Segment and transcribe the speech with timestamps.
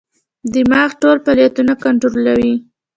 [0.53, 2.53] دماغ ټول فعالیتونه کنټرولوي.